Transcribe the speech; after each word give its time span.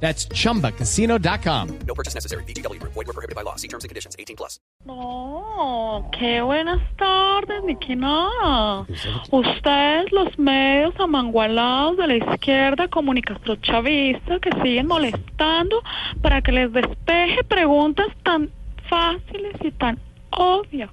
That's 0.00 0.28
chumbacasino.com. 0.28 1.78
No 1.86 1.94
purchase 1.94 2.14
necessary. 2.14 2.44
BGW. 2.44 2.80
Void 2.82 3.06
were 3.06 3.12
prohibited 3.12 3.34
by 3.34 3.42
law. 3.42 3.56
See 3.56 3.68
terms 3.68 3.84
and 3.84 3.88
conditions. 3.88 4.14
18 4.18 4.36
plus. 4.36 4.60
No, 4.84 6.08
qué 6.18 6.42
buenas 6.42 6.80
tardes, 6.96 7.64
ni 7.64 7.76
que 7.76 7.96
nada. 7.96 8.86
Ustedes, 9.30 10.12
los 10.12 10.38
medios 10.38 10.94
amangualados 11.00 11.96
de 11.96 12.06
la 12.06 12.16
izquierda 12.16 12.88
comunicastro-chavista 12.88 14.38
que 14.38 14.50
siguen 14.62 14.86
molestando 14.86 15.82
para 16.20 16.42
que 16.42 16.52
les 16.52 16.72
despeje 16.72 17.42
preguntas 17.44 18.06
tan 18.22 18.50
fáciles 18.88 19.56
y 19.62 19.70
tan 19.72 19.98
obvias. 20.30 20.90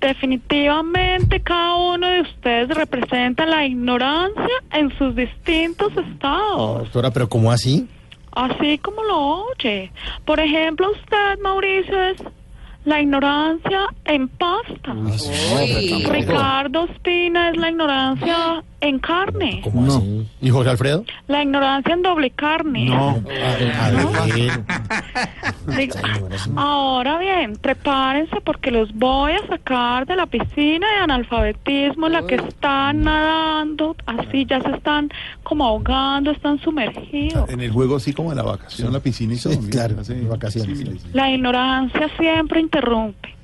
Definitivamente 0.00 1.42
cada 1.42 1.74
uno 1.74 2.06
de 2.08 2.20
ustedes 2.22 2.68
representa 2.68 3.44
la 3.44 3.66
ignorancia 3.66 4.62
en 4.72 4.96
sus 4.96 5.14
distintos 5.14 5.92
estados. 5.96 6.84
Doctora, 6.84 7.10
pero 7.10 7.28
¿cómo 7.28 7.52
así? 7.52 7.86
Así 8.36 8.76
como 8.78 9.02
lo 9.02 9.18
oye. 9.18 9.90
Por 10.26 10.38
ejemplo, 10.40 10.90
usted, 10.90 11.40
Mauricio, 11.42 12.02
es 12.02 12.22
la 12.84 13.00
ignorancia 13.00 13.86
en 14.04 14.28
pasta. 14.28 14.94
Ricardo 16.10 16.84
Espina 16.84 17.48
es 17.48 17.56
la 17.56 17.70
ignorancia 17.70 18.62
en 18.80 18.98
carne. 18.98 19.62
¿Cómo 19.64 19.86
así? 19.86 20.28
¿Y 20.42 20.50
Jorge 20.50 20.70
Alfredo? 20.70 21.04
La 21.28 21.42
ignorancia 21.42 21.94
en 21.94 22.02
doble 22.02 22.30
carne. 22.30 22.94
A 22.94 23.14
ver, 23.24 24.50
Digo, 25.76 25.94
ahora 26.56 27.18
bien, 27.18 27.56
prepárense 27.56 28.40
porque 28.42 28.70
los 28.70 28.92
voy 28.94 29.32
a 29.32 29.46
sacar 29.46 30.06
de 30.06 30.16
la 30.16 30.26
piscina 30.26 30.86
de 30.86 30.96
analfabetismo 31.04 32.06
en 32.06 32.12
la 32.12 32.26
que 32.26 32.36
están 32.36 33.02
nadando, 33.02 33.96
así 34.06 34.46
ya 34.46 34.60
se 34.60 34.70
están 34.70 35.10
como 35.42 35.64
ahogando, 35.64 36.30
están 36.30 36.58
sumergidos. 36.60 37.48
En 37.48 37.60
el 37.60 37.70
juego 37.70 37.96
así 37.96 38.12
como 38.12 38.30
en 38.32 38.36
la 38.36 38.42
vacación, 38.42 38.88
en 38.88 38.92
la 38.92 39.00
piscina 39.00 39.34
y 39.34 39.38
todo. 39.38 39.52
Sí, 39.52 39.58
mira, 39.60 39.88
claro, 39.88 40.28
vacaciones. 40.28 40.78
Sí, 40.78 40.84
sí. 40.84 41.08
La 41.12 41.30
ignorancia 41.30 42.08
siempre 42.18 42.60
interrumpe. 42.60 43.35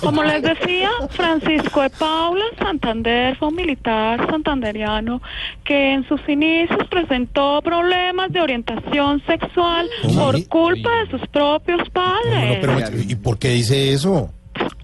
Como 0.00 0.22
les 0.22 0.42
decía, 0.42 0.90
Francisco 1.10 1.82
de 1.82 1.90
Paula 1.90 2.44
Santander 2.58 3.36
fue 3.36 3.48
un 3.48 3.56
militar 3.56 4.24
santanderiano 4.30 5.20
que 5.64 5.92
en 5.94 6.06
sus 6.08 6.20
inicios 6.28 6.86
presentó 6.88 7.60
problemas 7.62 8.30
de 8.32 8.40
orientación 8.40 9.22
sexual 9.26 9.88
por 10.14 10.46
culpa 10.48 10.90
de 11.00 11.10
sus 11.10 11.28
propios 11.28 11.78
No, 11.78 11.84
no, 11.84 11.90
padres. 11.92 12.58
pero, 12.60 13.00
¿y 13.02 13.14
por 13.16 13.38
qué 13.38 13.48
dice 13.50 13.92
eso? 13.92 14.30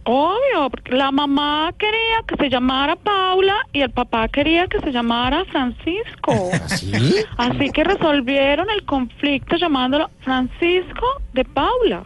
Obvio, 0.05 0.69
porque 0.71 0.93
la 0.95 1.11
mamá 1.11 1.73
quería 1.79 2.23
que 2.27 2.37
se 2.37 2.51
llamara 2.51 2.95
Paula 2.95 3.57
y 3.73 3.81
el 3.81 3.91
papá 3.91 4.29
quería 4.29 4.67
que 4.67 4.79
se 4.81 4.93
llamara 4.93 5.45
Francisco. 5.47 6.51
¿Así? 6.65 6.93
Así 7.39 7.71
que 7.71 7.85
resolvieron 7.85 8.69
el 8.71 8.85
conflicto 8.85 9.57
llamándolo 9.57 10.11
Francisco 10.21 11.07
de 11.33 11.45
Paula. 11.45 12.05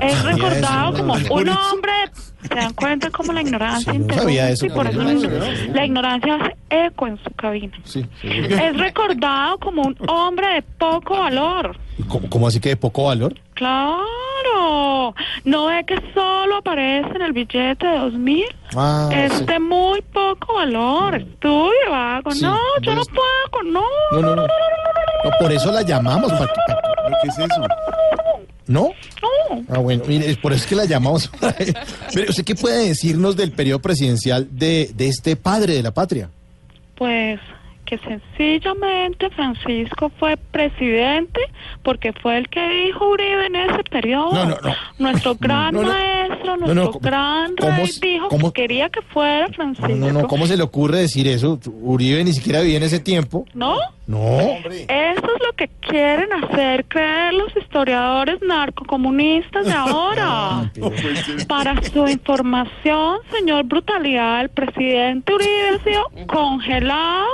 Es 0.00 0.22
recordado 0.24 0.92
como 0.96 1.14
un 1.14 1.48
hombre, 1.48 1.92
se 2.48 2.54
dan 2.54 2.72
cuenta 2.74 3.10
como 3.10 3.32
la 3.32 3.42
ignorancia 3.42 3.92
Sí, 3.92 3.98
no 3.98 4.14
sabía 4.14 4.50
eso, 4.50 4.66
y 4.66 4.70
por 4.70 4.86
eso 4.86 5.02
la, 5.02 5.12
no 5.12 5.74
la 5.74 5.84
ignorancia 5.86 6.34
hace 6.36 6.56
eco 6.86 7.06
en 7.06 7.18
su 7.22 7.30
cabina. 7.30 7.76
Sí. 7.84 8.06
Es 8.22 8.76
recordado 8.76 9.58
como 9.58 9.82
un 9.82 9.96
hombre 10.08 10.46
de 10.54 10.62
poco 10.62 11.18
valor. 11.18 11.76
¿Y 11.98 12.02
¿Cómo, 12.04 12.28
cómo 12.30 12.48
así 12.48 12.60
que 12.60 12.70
de 12.70 12.76
poco 12.76 13.04
valor? 13.04 13.34
Claro, 13.54 15.14
no 15.44 15.70
es 15.70 15.84
que 15.86 15.96
solo 16.14 16.56
aparece 16.56 17.08
en 17.14 17.22
el 17.22 17.32
billete 17.32 17.86
de 17.86 17.98
dos 17.98 18.12
mil. 18.14 18.46
Ah, 18.74 19.08
Es 19.12 19.44
de 19.46 19.58
muy 19.58 20.00
poco 20.02 20.54
valor. 20.54 21.16
Estudie, 21.16 21.88
vago. 21.90 22.30
Sí, 22.32 22.42
no, 22.42 22.56
yo 22.82 22.94
no 22.94 23.02
puedo. 23.04 23.70
No, 23.70 23.82
No, 24.12 24.22
no, 24.22 24.36
no. 24.36 24.42
No, 24.42 25.30
por 25.38 25.52
eso 25.52 25.70
la 25.70 25.82
llamamos. 25.82 26.32
¿para 26.32 26.46
qué- 26.46 26.60
para- 26.66 26.80
¿Pero 27.04 27.16
¿Qué 27.22 27.28
es 27.28 27.38
eso? 27.38 27.62
¿No? 28.66 28.88
Ah, 29.68 29.78
bueno, 29.78 30.02
mire, 30.06 30.36
por 30.36 30.52
eso 30.52 30.62
es 30.62 30.68
que 30.68 30.76
la 30.76 30.84
llamamos. 30.84 31.30
Pero, 32.14 32.30
¿usted 32.30 32.44
qué 32.44 32.54
puede 32.54 32.88
decirnos 32.88 33.36
del 33.36 33.52
periodo 33.52 33.80
presidencial 33.80 34.48
de, 34.50 34.90
de 34.94 35.08
este 35.08 35.36
padre 35.36 35.74
de 35.74 35.82
la 35.82 35.92
patria? 35.92 36.30
Pues 36.96 37.40
que 37.90 37.98
sencillamente 37.98 39.28
Francisco 39.30 40.12
fue 40.20 40.36
presidente 40.36 41.40
porque 41.82 42.12
fue 42.12 42.38
el 42.38 42.48
que 42.48 42.60
dijo 42.86 43.08
Uribe 43.08 43.46
en 43.46 43.56
ese 43.56 43.82
periodo. 43.82 44.32
No, 44.32 44.44
no, 44.44 44.56
no. 44.62 44.74
Nuestro 44.98 45.34
gran 45.40 45.74
maestro, 45.74 46.19
No, 46.44 46.56
nuestro 46.56 46.74
no, 46.74 46.86
¿cómo- 46.90 47.00
gran 47.00 47.54
cómo 47.56 47.82
dijo 48.00 48.28
cómo- 48.28 48.52
que 48.52 48.62
quería 48.62 48.88
que 48.88 49.02
fuera 49.02 49.48
Francisco. 49.48 49.88
No, 49.88 50.12
no, 50.12 50.22
no, 50.22 50.28
¿cómo 50.28 50.46
se 50.46 50.56
le 50.56 50.62
ocurre 50.62 50.98
decir 50.98 51.26
eso? 51.28 51.58
Uribe 51.82 52.22
ni 52.24 52.32
siquiera 52.32 52.60
vivía 52.60 52.76
en 52.78 52.82
ese 52.84 53.00
tiempo. 53.00 53.44
¿No? 53.54 53.76
No. 54.06 54.40
Eso 54.40 54.66
es 54.88 55.46
lo 55.46 55.52
que 55.56 55.68
quieren 55.80 56.32
hacer 56.32 56.84
creer 56.86 57.32
los 57.34 57.56
historiadores 57.56 58.40
narcocomunistas 58.42 59.66
de 59.66 59.72
ahora. 59.72 60.70
Para 61.48 61.80
su 61.82 62.06
información, 62.08 63.18
señor 63.32 63.64
Brutalidad, 63.64 64.40
el 64.42 64.48
presidente 64.48 65.32
Uribe 65.32 65.68
ha 65.68 65.84
sido 65.84 66.26
congelado 66.26 67.26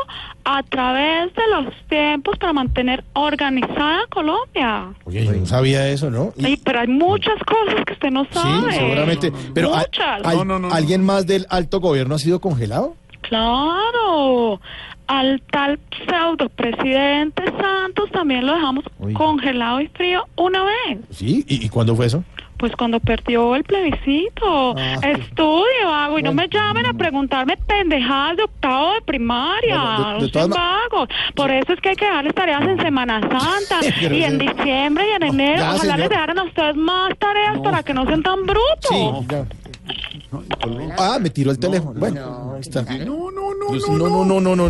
a 0.48 0.62
través 0.62 1.34
de 1.34 1.42
los 1.50 1.74
tiempos 1.88 2.38
para 2.38 2.52
mantener 2.52 3.02
organizada 3.14 4.02
Colombia. 4.10 4.90
Oye, 5.04 5.24
yo 5.24 5.32
no 5.32 5.44
sabía 5.44 5.88
eso, 5.88 6.08
¿no? 6.08 6.32
Y- 6.36 6.44
Sí, 6.44 6.60
pero 6.64 6.78
hay 6.80 6.86
muchas 6.86 7.34
cosas 7.44 7.84
que 7.84 7.92
usted 7.94 8.10
no 8.12 8.24
sí, 8.26 8.30
sabe. 8.32 8.72
seguramente. 8.72 9.32
Pero 9.52 9.74
¿al- 9.74 9.86
Muchas. 9.86 10.24
al- 10.24 10.36
No, 10.36 10.44
no, 10.44 10.58
no, 10.60 10.68
no. 10.68 10.74
¿alguien 10.74 11.04
más 11.04 11.26
del 11.26 11.46
alto 11.50 11.80
gobierno 11.80 12.14
ha 12.14 12.18
sido 12.20 12.40
congelado? 12.40 12.94
Claro, 13.22 14.60
al 15.08 15.42
tal 15.50 15.78
pseudo 16.08 16.48
presidente 16.50 17.42
Santos 17.60 18.10
también 18.12 18.46
lo 18.46 18.54
dejamos 18.54 18.84
Uy. 19.00 19.12
congelado 19.14 19.80
y 19.80 19.88
frío 19.88 20.24
una 20.36 20.62
vez. 20.64 20.98
Sí, 21.10 21.44
¿y, 21.48 21.64
y 21.66 21.68
cuándo 21.68 21.96
fue 21.96 22.06
eso? 22.06 22.22
Pues 22.58 22.72
cuando 22.76 23.00
perdió 23.00 23.54
el 23.54 23.64
plebiscito. 23.64 24.74
Ah. 24.78 24.94
Estudie, 25.02 25.84
vago, 25.84 26.18
y 26.18 26.22
no 26.22 26.32
me 26.32 26.48
llamen 26.48 26.86
a 26.86 26.92
preguntarme 26.94 27.56
pendejadas 27.58 28.36
de 28.38 28.44
octavo 28.44 28.94
de 28.94 29.02
primaria. 29.02 29.76
Bueno, 29.78 30.20
de- 30.20 30.26
de 30.30 30.48
no. 30.48 31.06
Por 31.34 31.50
eso 31.50 31.72
es 31.74 31.80
que 31.80 31.90
hay 31.90 31.96
que 31.96 32.06
darles 32.06 32.34
tareas 32.34 32.62
en 32.62 32.78
Semana 32.80 33.20
Santa 33.20 33.80
y 34.10 34.22
en 34.22 34.38
diciembre 34.38 35.04
y 35.08 35.12
en 35.16 35.22
enero. 35.22 35.58
ya, 35.58 35.68
Ojalá 35.74 35.80
señor. 35.80 35.98
les 35.98 36.08
dejaran 36.08 36.38
a 36.38 36.44
ustedes 36.44 36.76
más 36.76 37.18
tareas 37.18 37.58
para 37.60 37.82
que 37.82 37.92
no 37.94 38.06
sean 38.06 38.22
tan 38.22 38.46
brutos. 38.46 38.88
Sí, 38.88 39.10
ya. 39.28 39.44
Ah, 40.98 41.18
me 41.20 41.30
tiró 41.30 41.50
el 41.52 41.58
teléfono. 41.58 41.98
Bueno, 41.98 42.56
está. 42.60 42.82
No, 42.82 43.30
no, 43.30 43.54
no, 43.54 43.70
no, 43.70 44.08
no, 44.08 44.24
no, 44.24 44.40
no, 44.40 44.56
no. 44.56 44.64